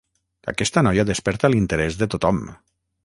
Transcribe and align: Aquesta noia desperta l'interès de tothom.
Aquesta 0.53 0.81
noia 0.87 1.05
desperta 1.09 1.51
l'interès 1.55 2.01
de 2.01 2.09
tothom. 2.15 2.41